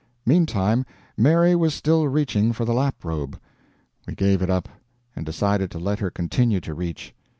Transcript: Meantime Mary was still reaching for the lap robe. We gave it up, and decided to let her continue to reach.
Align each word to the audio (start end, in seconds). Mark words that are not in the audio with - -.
Meantime 0.25 0.83
Mary 1.15 1.55
was 1.55 1.75
still 1.75 2.07
reaching 2.07 2.51
for 2.53 2.65
the 2.65 2.73
lap 2.73 3.05
robe. 3.05 3.39
We 4.07 4.15
gave 4.15 4.41
it 4.41 4.49
up, 4.49 4.67
and 5.15 5.27
decided 5.27 5.69
to 5.69 5.79
let 5.79 5.99
her 5.99 6.09
continue 6.09 6.59
to 6.61 6.73
reach. 6.73 7.13